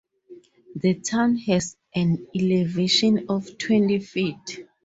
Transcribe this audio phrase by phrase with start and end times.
[0.77, 4.65] The town has an elevation of twenty feet.